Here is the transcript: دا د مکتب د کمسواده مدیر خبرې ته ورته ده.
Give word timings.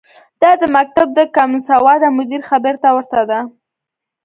دا 0.41 0.51
د 0.61 0.63
مکتب 0.77 1.07
د 1.17 1.19
کمسواده 1.35 2.07
مدیر 2.17 2.41
خبرې 2.49 2.77
ته 2.83 2.89
ورته 2.95 3.21
ده. 3.29 3.39